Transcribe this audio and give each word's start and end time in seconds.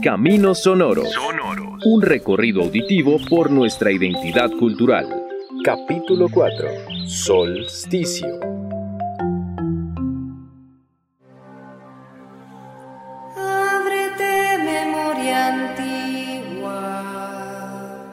Caminos 0.00 0.62
Sonoros. 0.62 1.12
Un 1.84 2.02
recorrido 2.02 2.62
auditivo 2.62 3.18
por 3.28 3.50
nuestra 3.50 3.90
identidad 3.92 4.50
cultural. 4.50 5.06
Capítulo 5.64 6.28
4. 6.32 6.68
Solsticio. 7.06 8.40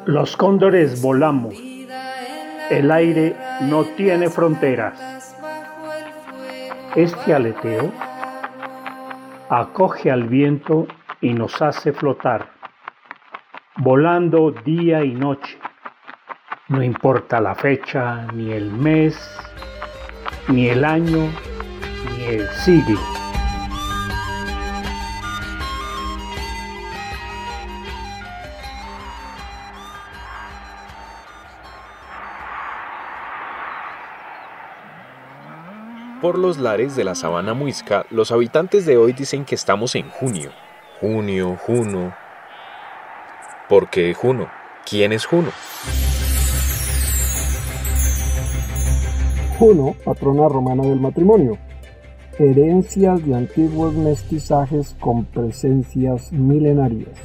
Los 0.05 0.36
cóndores 0.36 1.02
volamos. 1.02 1.55
El 2.71 2.91
aire 2.91 3.36
no 3.61 3.84
tiene 3.96 4.30
fronteras. 4.30 5.36
Este 6.96 7.34
aleteo 7.34 7.91
acoge 9.50 10.11
al 10.11 10.25
viento 10.25 10.88
y 11.21 11.33
nos 11.33 11.61
hace 11.61 11.93
flotar, 11.93 12.51
volando 13.77 14.51
día 14.51 15.04
y 15.04 15.14
noche. 15.14 15.57
No 16.69 16.83
importa 16.83 17.41
la 17.41 17.55
fecha, 17.55 18.27
ni 18.33 18.51
el 18.51 18.71
mes, 18.71 19.18
ni 20.47 20.69
el 20.69 20.86
año, 20.86 21.29
ni 22.18 22.24
el 22.25 22.47
siglo. 22.50 23.00
Por 36.22 36.38
los 36.38 36.58
lares 36.58 36.97
de 36.97 37.05
la 37.05 37.16
sabana 37.16 37.53
muisca, 37.53 38.05
los 38.09 38.31
habitantes 38.33 38.86
de 38.86 38.97
hoy 38.97 39.13
dicen 39.13 39.45
que 39.45 39.55
estamos 39.55 39.95
en 39.95 40.09
junio. 40.09 40.52
Junio, 41.00 41.56
Juno. 41.66 42.14
¿Por 43.69 43.89
qué 43.89 44.14
Juno? 44.14 44.50
¿Quién 44.86 45.14
es 45.14 45.25
Juno? 45.25 45.50
Juno, 49.58 49.95
patrona 50.03 50.50
romana 50.50 50.83
del 50.83 51.00
matrimonio. 51.00 51.58
Herencias 52.38 53.25
de 53.25 53.33
antiguos 53.33 53.94
mestizajes 53.94 54.97
con 55.00 55.23
presencias 55.23 56.33
milenarias. 56.33 57.17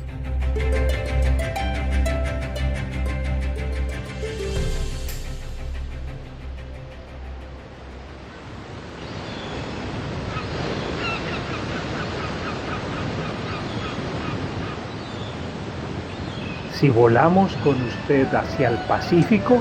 Si 16.75 16.89
volamos 16.89 17.55
con 17.58 17.80
usted 17.83 18.27
hacia 18.34 18.70
el 18.70 18.78
Pacífico, 18.89 19.61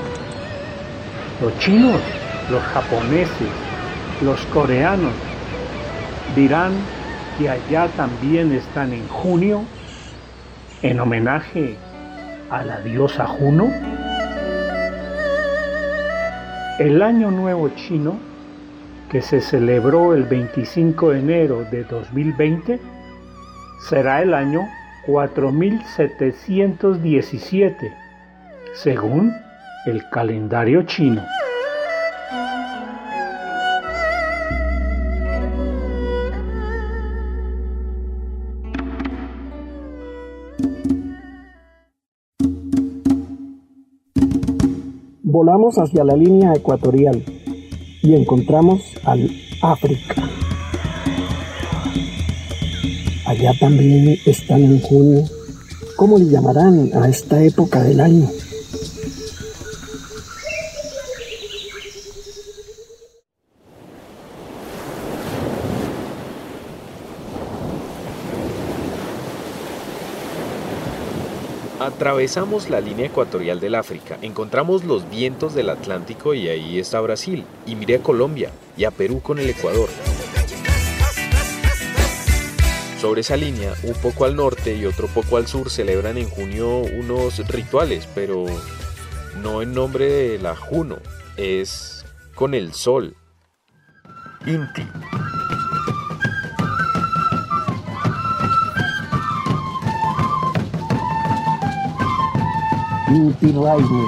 los 1.40 1.56
chinos, 1.60 2.00
los 2.50 2.62
japoneses, 2.62 3.48
los 4.20 4.40
coreanos 4.46 5.12
dirán 6.34 6.72
que 7.38 7.48
allá 7.48 7.88
también 7.96 8.52
están 8.52 8.92
en 8.92 9.06
junio 9.08 9.62
en 10.82 10.98
homenaje 10.98 11.76
a 12.50 12.64
la 12.64 12.80
diosa 12.80 13.26
Juno. 13.26 13.70
El 16.80 17.00
Año 17.00 17.30
Nuevo 17.30 17.68
Chino, 17.70 18.18
que 19.08 19.22
se 19.22 19.40
celebró 19.40 20.14
el 20.14 20.24
25 20.24 21.10
de 21.10 21.18
enero 21.20 21.64
de 21.70 21.84
2020, 21.84 22.80
será 23.88 24.20
el 24.20 24.34
año 24.34 24.62
4717, 25.06 27.92
según 28.74 29.32
el 29.86 30.06
calendario 30.10 30.82
chino. 30.82 31.22
Volamos 45.22 45.78
hacia 45.78 46.04
la 46.04 46.16
línea 46.16 46.52
ecuatorial 46.54 47.24
y 48.02 48.14
encontramos 48.14 48.82
al 49.04 49.30
África. 49.62 50.22
Allá 53.26 53.52
también 53.58 54.18
están 54.26 54.62
en 54.62 54.80
junio. 54.80 55.24
¿Cómo 55.96 56.18
le 56.18 56.26
llamarán 56.26 56.90
a 56.94 57.08
esta 57.08 57.42
época 57.42 57.82
del 57.82 58.00
año? 58.00 58.28
Atravesamos 71.80 72.70
la 72.70 72.80
línea 72.80 73.06
ecuatorial 73.06 73.60
del 73.60 73.74
África, 73.74 74.18
encontramos 74.22 74.84
los 74.84 75.08
vientos 75.10 75.54
del 75.54 75.70
Atlántico 75.70 76.34
y 76.34 76.48
ahí 76.48 76.78
está 76.78 77.00
Brasil, 77.00 77.44
y 77.66 77.76
miré 77.76 77.96
a 77.96 78.02
Colombia 78.02 78.50
y 78.76 78.84
a 78.84 78.90
Perú 78.90 79.20
con 79.22 79.38
el 79.38 79.50
Ecuador. 79.50 79.88
Sobre 83.04 83.20
esa 83.20 83.36
línea, 83.36 83.74
un 83.82 83.92
poco 84.00 84.24
al 84.24 84.34
norte 84.34 84.74
y 84.74 84.86
otro 84.86 85.08
poco 85.08 85.36
al 85.36 85.46
sur, 85.46 85.68
celebran 85.68 86.16
en 86.16 86.26
junio 86.26 86.78
unos 86.78 87.46
rituales, 87.48 88.08
pero 88.14 88.46
no 89.42 89.60
en 89.60 89.74
nombre 89.74 90.06
de 90.06 90.38
la 90.38 90.56
Juno, 90.56 90.96
es 91.36 92.02
con 92.34 92.54
el 92.54 92.72
sol. 92.72 93.14
Inti. 94.46 94.88
Inti 103.10 103.52
Raimi, 103.52 104.06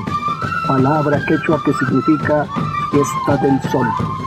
palabra 0.67 1.23
quechua 1.29 1.63
que 1.63 1.73
significa 1.75 2.47
fiesta 2.91 3.37
del 3.43 3.61
sol. 3.71 4.26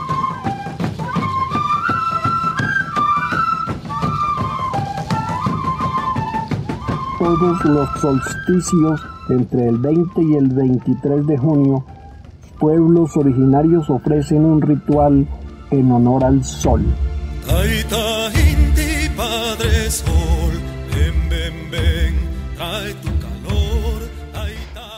Todos 7.20 7.62
los 7.66 7.86
solsticios 8.00 8.98
entre 9.28 9.68
el 9.68 9.76
20 9.76 10.22
y 10.22 10.36
el 10.36 10.48
23 10.48 11.26
de 11.26 11.36
junio, 11.36 11.84
pueblos 12.58 13.14
originarios 13.14 13.90
ofrecen 13.90 14.42
un 14.42 14.62
ritual 14.62 15.28
en 15.70 15.92
honor 15.92 16.24
al 16.24 16.42
sol. 16.42 16.82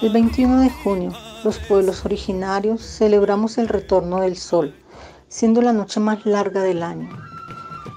El 0.00 0.12
21 0.12 0.61
de 0.61 0.71
junio, 0.71 1.12
los 1.43 1.59
pueblos 1.59 2.05
originarios 2.05 2.82
celebramos 2.82 3.59
el 3.59 3.66
retorno 3.66 4.21
del 4.21 4.37
sol, 4.37 4.72
siendo 5.28 5.61
la 5.61 5.72
noche 5.72 5.99
más 5.99 6.25
larga 6.25 6.62
del 6.62 6.84
año. 6.84 7.31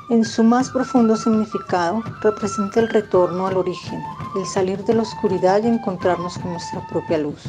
En 0.07 0.23
su 0.23 0.43
más 0.43 0.69
profundo 0.69 1.15
significado, 1.15 2.03
representa 2.21 2.79
el 2.79 2.89
retorno 2.89 3.47
al 3.47 3.57
origen, 3.57 4.03
el 4.35 4.45
salir 4.45 4.85
de 4.85 4.93
la 4.93 5.01
oscuridad 5.01 5.63
y 5.63 5.67
encontrarnos 5.67 6.37
con 6.37 6.51
nuestra 6.51 6.85
propia 6.89 7.17
luz. 7.17 7.41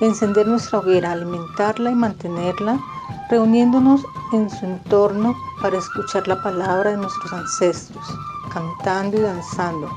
Encender 0.00 0.46
nuestra 0.46 0.78
hoguera, 0.78 1.12
alimentarla 1.12 1.90
y 1.90 1.94
mantenerla, 1.94 2.80
reuniéndonos 3.28 4.00
en 4.32 4.48
su 4.48 4.64
entorno 4.64 5.36
para 5.60 5.76
escuchar 5.76 6.26
la 6.26 6.42
palabra 6.42 6.92
de 6.92 6.96
nuestros 6.96 7.30
ancestros, 7.34 8.06
cantando 8.54 9.18
y 9.18 9.20
danzando, 9.20 9.90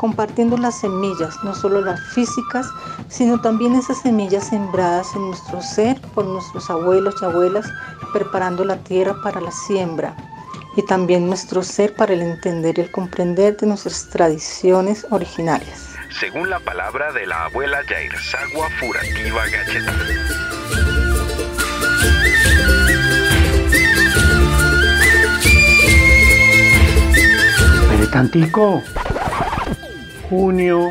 compartiendo 0.00 0.56
las 0.56 0.80
semillas, 0.80 1.36
no 1.44 1.54
solo 1.54 1.80
las 1.80 2.00
físicas, 2.12 2.66
sino 3.08 3.40
también 3.40 3.76
esas 3.76 3.98
semillas 3.98 4.48
sembradas 4.48 5.14
en 5.14 5.28
nuestro 5.28 5.62
ser 5.62 6.00
por 6.12 6.24
nuestros 6.24 6.68
abuelos 6.70 7.14
y 7.22 7.24
abuelas, 7.24 7.70
preparando 8.12 8.64
la 8.64 8.78
tierra 8.78 9.14
para 9.22 9.40
la 9.40 9.52
siembra, 9.52 10.16
y 10.76 10.82
también 10.82 11.26
nuestro 11.26 11.62
ser 11.62 11.94
para 11.94 12.12
el 12.12 12.22
entender 12.22 12.78
y 12.78 12.82
el 12.82 12.90
comprender 12.90 13.56
de 13.56 13.66
nuestras 13.66 14.08
tradiciones 14.10 15.06
originarias. 15.10 15.96
Según 16.18 16.50
la 16.50 16.60
palabra 16.60 17.12
de 17.12 17.26
la 17.26 17.44
abuela 17.44 17.82
Sagua 18.20 18.68
Furativa 18.78 19.42
Gacheta. 19.46 19.94
tantico. 28.10 28.82
Junio, 30.28 30.90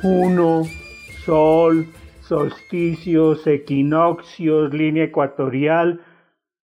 Juno, 0.00 0.62
Sol, 1.24 1.92
solsticios, 2.20 3.44
equinoccios, 3.48 4.72
línea 4.72 5.04
ecuatorial, 5.04 6.04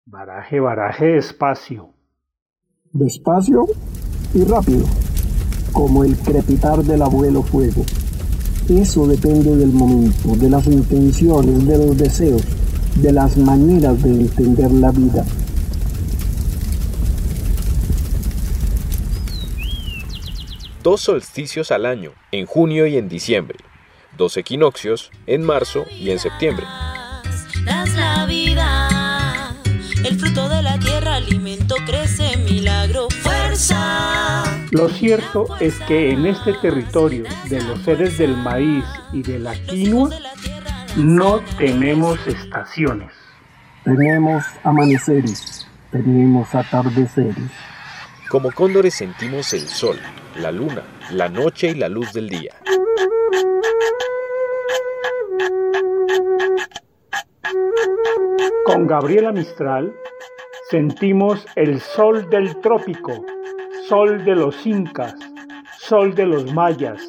baraje, 0.06 0.60
baraje, 0.60 1.18
espacio 1.18 1.93
despacio 2.94 3.66
y 4.34 4.44
rápido. 4.44 4.86
como 5.72 6.04
el 6.04 6.16
crepitar 6.16 6.84
del 6.84 7.02
abuelo 7.02 7.42
fuego. 7.42 7.84
Eso 8.70 9.08
depende 9.08 9.56
del 9.56 9.74
momento, 9.74 10.36
de 10.36 10.48
las 10.48 10.68
intenciones, 10.68 11.66
de 11.66 11.78
los 11.80 11.98
deseos, 11.98 12.44
de 12.98 13.12
las 13.12 13.36
maneras 13.38 14.02
de 14.04 14.12
entender 14.12 14.72
la 14.72 14.92
vida. 14.92 15.26
Dos 20.84 21.02
solsticios 21.02 21.72
al 21.72 21.88
año, 21.88 22.12
en 22.32 22.46
junio 22.46 22.86
y 22.86 22.98
en 22.98 23.10
diciembre. 23.10 23.58
Dos 24.16 24.38
equinoccios, 24.38 25.10
en 25.26 25.42
marzo 25.42 25.86
y 26.00 26.12
en 26.12 26.20
septiembre. 26.20 26.68
la 27.66 28.26
vida, 28.28 29.56
el 30.06 30.20
fruto 30.20 30.48
de 30.50 30.62
la 30.62 30.78
tierra, 30.78 31.03
alimento, 31.34 31.76
crece, 31.88 32.38
milagro, 32.38 33.08
fuerza. 33.10 34.44
Lo 34.70 34.88
cierto 34.88 35.48
es 35.60 35.80
que 35.88 36.12
en 36.12 36.28
este 36.28 36.54
territorio 36.54 37.24
de 37.50 37.60
los 37.64 37.82
seres 37.82 38.20
del 38.20 38.38
maíz 38.38 38.86
y 39.12 39.24
de 39.24 39.40
la 39.40 39.56
quinoa 39.56 40.12
no 40.96 41.40
tenemos 41.58 42.20
estaciones. 42.28 43.12
Tenemos 43.84 44.44
amaneceres, 44.64 45.68
tenemos 45.92 46.54
atardeceres. 46.54 47.50
Como 48.30 48.52
cóndores 48.52 48.94
sentimos 48.94 49.54
el 49.54 49.68
sol, 49.68 49.98
la 50.36 50.52
luna, 50.52 50.84
la 51.10 51.30
noche 51.30 51.70
y 51.70 51.76
la 51.76 51.90
luz 51.90 52.14
del 52.14 52.30
día. 52.30 52.54
Con 58.66 58.86
Gabriela 58.86 59.32
Mistral 59.32 59.94
sentimos 60.74 61.46
el 61.56 61.80
sol 61.80 62.32
del 62.32 62.60
trópico, 62.60 63.12
sol 63.88 64.26
de 64.26 64.34
los 64.34 64.66
incas, 64.66 65.14
sol 65.78 66.16
de 66.16 66.26
los 66.26 66.52
mayas, 66.52 67.00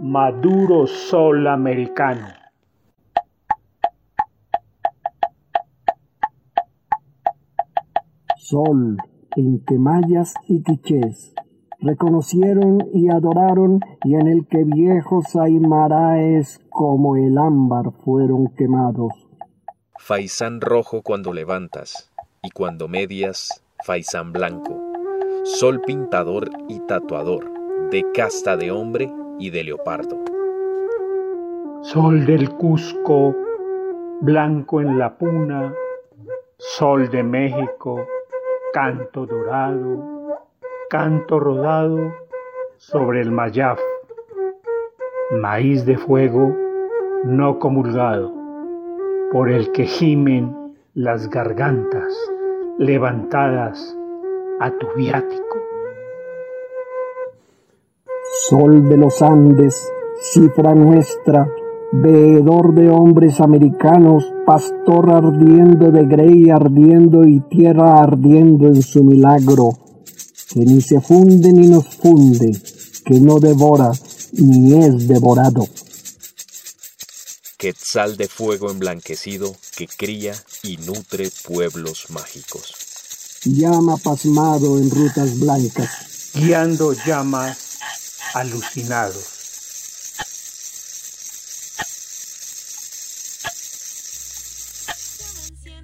maduro 0.00 0.88
sol 0.88 1.46
americano. 1.46 2.26
Sol 8.36 8.96
en 9.36 9.64
que 9.64 9.78
mayas 9.78 10.34
y 10.48 10.64
quichés 10.64 11.36
reconocieron 11.78 12.78
y 12.92 13.10
adoraron 13.10 13.78
y 14.02 14.16
en 14.16 14.26
el 14.26 14.48
que 14.48 14.64
viejos 14.64 15.36
aymaraes 15.36 16.58
como 16.68 17.14
el 17.14 17.38
ámbar 17.38 17.92
fueron 18.04 18.48
quemados. 18.56 19.12
Faisán 20.00 20.60
rojo 20.60 21.02
cuando 21.02 21.32
levantas 21.32 22.07
y 22.42 22.50
cuando 22.50 22.88
medias, 22.88 23.62
faisán 23.84 24.32
blanco, 24.32 24.80
sol 25.44 25.80
pintador 25.86 26.50
y 26.68 26.80
tatuador, 26.80 27.44
de 27.90 28.04
casta 28.12 28.56
de 28.56 28.70
hombre 28.70 29.12
y 29.38 29.50
de 29.50 29.64
leopardo. 29.64 30.18
Sol 31.82 32.26
del 32.26 32.50
Cusco, 32.50 33.34
blanco 34.20 34.80
en 34.80 34.98
la 34.98 35.16
puna, 35.16 35.72
sol 36.58 37.08
de 37.08 37.22
México, 37.22 38.06
canto 38.72 39.26
dorado, 39.26 40.38
canto 40.90 41.40
rodado 41.40 42.14
sobre 42.76 43.20
el 43.20 43.30
mayaf, 43.30 43.80
maíz 45.30 45.84
de 45.86 45.96
fuego 45.96 46.54
no 47.24 47.58
comulgado, 47.58 48.32
por 49.32 49.50
el 49.50 49.72
que 49.72 49.86
gimen 49.86 50.67
las 50.94 51.28
gargantas 51.28 52.12
levantadas 52.78 53.96
a 54.60 54.70
tu 54.70 54.86
viático. 54.96 55.58
Sol 58.48 58.88
de 58.88 58.96
los 58.96 59.20
Andes, 59.22 59.76
cifra 60.32 60.74
nuestra, 60.74 61.48
veedor 61.92 62.74
de 62.74 62.90
hombres 62.90 63.40
americanos, 63.40 64.32
pastor 64.46 65.10
ardiendo 65.10 65.90
de 65.90 66.06
grey 66.06 66.50
ardiendo 66.50 67.24
y 67.24 67.40
tierra 67.40 68.00
ardiendo 68.00 68.68
en 68.68 68.82
su 68.82 69.04
milagro 69.04 69.70
que 70.52 70.60
ni 70.60 70.80
se 70.80 71.00
funde 71.00 71.52
ni 71.52 71.68
nos 71.68 71.86
funde, 71.96 72.56
que 73.04 73.20
no 73.20 73.38
devora 73.38 73.92
ni 74.38 74.74
es 74.74 75.06
devorado. 75.06 75.64
Quetzal 77.58 78.16
de 78.16 78.28
fuego 78.28 78.70
emblanquecido 78.70 79.52
que 79.76 79.88
cría 79.88 80.32
y 80.62 80.76
nutre 80.76 81.28
pueblos 81.42 82.08
mágicos. 82.10 82.72
Llama 83.42 83.96
pasmado 83.96 84.78
en 84.78 84.88
rutas 84.88 85.40
blancas, 85.40 86.30
guiando 86.34 86.92
llamas 86.92 87.78
alucinados. 88.34 89.24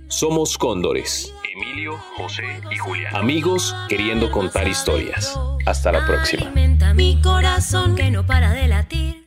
Somos 0.07 0.57
cóndores. 0.57 1.33
Emilio, 1.53 1.99
José 2.17 2.45
y 2.71 2.79
Julián. 2.79 3.17
Amigos 3.17 3.75
queriendo 3.89 4.31
contar 4.31 4.69
historias. 4.69 5.37
Hasta 5.67 5.91
la 5.91 6.07
próxima. 6.07 6.53
Mi 6.95 7.21
corazón 7.21 7.97
que 7.97 8.13
no 8.13 8.25
para 8.25 8.53
de 8.53 8.69
latir. 8.69 9.24